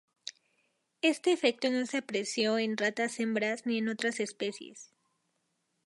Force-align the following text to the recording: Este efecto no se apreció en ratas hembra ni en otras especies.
Este 1.03 1.31
efecto 1.31 1.69
no 1.69 1.85
se 1.85 1.97
apreció 1.97 2.57
en 2.57 2.75
ratas 2.75 3.19
hembra 3.19 3.55
ni 3.65 3.77
en 3.77 3.87
otras 3.89 4.19
especies. 4.19 4.91